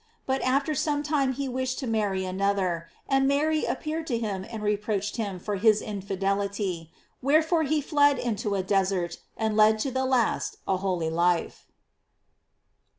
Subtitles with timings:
[0.25, 4.63] But after some time he wished to marry another, and Mary appeared to him and
[4.63, 6.89] reproached him for his infidelity;
[7.21, 11.67] wherefore lie fled into a desert and led to the last a holy life.